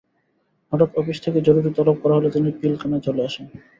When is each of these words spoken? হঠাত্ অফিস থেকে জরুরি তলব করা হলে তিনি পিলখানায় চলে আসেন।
হঠাত্ 0.71 0.93
অফিস 0.95 1.17
থেকে 1.25 1.39
জরুরি 1.41 1.69
তলব 1.77 1.97
করা 2.03 2.15
হলে 2.17 2.29
তিনি 2.31 2.49
পিলখানায় 2.59 3.05
চলে 3.07 3.21
আসেন। 3.27 3.45